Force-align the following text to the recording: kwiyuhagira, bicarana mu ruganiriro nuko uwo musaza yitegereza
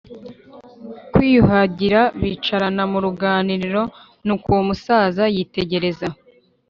kwiyuhagira, 1.13 2.01
bicarana 2.21 2.83
mu 2.91 2.97
ruganiriro 3.05 3.83
nuko 4.25 4.45
uwo 4.53 4.63
musaza 4.69 5.23
yitegereza 5.35 6.07